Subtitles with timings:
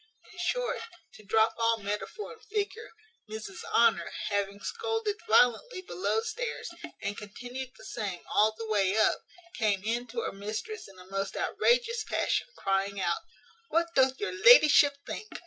[0.33, 0.81] In short,
[1.13, 2.89] to drop all metaphor and figure,
[3.29, 6.71] Mrs Honour, having scolded violently below stairs,
[7.03, 9.21] and continued the same all the way up,
[9.59, 13.21] came in to her mistress in a most outrageous passion, crying out,
[13.69, 15.39] "What doth your ladyship think?